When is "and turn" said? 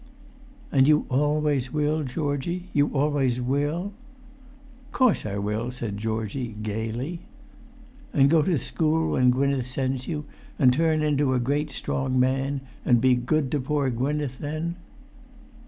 10.57-11.03